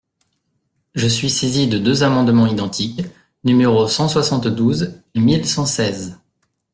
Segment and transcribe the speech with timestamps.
[0.95, 3.01] Je suis saisi de deux amendements identiques,
[3.43, 6.19] numéros cent soixante-douze et mille cent seize.